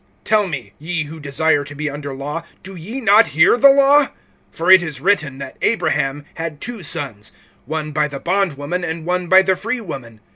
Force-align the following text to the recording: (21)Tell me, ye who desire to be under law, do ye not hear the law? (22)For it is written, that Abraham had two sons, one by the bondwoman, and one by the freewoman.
(21)Tell 0.25 0.49
me, 0.49 0.73
ye 0.79 1.03
who 1.03 1.19
desire 1.19 1.63
to 1.63 1.75
be 1.75 1.87
under 1.87 2.11
law, 2.11 2.41
do 2.63 2.75
ye 2.75 2.99
not 2.99 3.27
hear 3.37 3.55
the 3.55 3.69
law? 3.71 4.05
(22)For 4.51 4.73
it 4.73 4.81
is 4.81 4.99
written, 4.99 5.37
that 5.37 5.57
Abraham 5.61 6.25
had 6.33 6.59
two 6.59 6.81
sons, 6.81 7.31
one 7.67 7.91
by 7.91 8.07
the 8.07 8.19
bondwoman, 8.19 8.83
and 8.83 9.05
one 9.05 9.27
by 9.29 9.43
the 9.43 9.55
freewoman. 9.55 10.19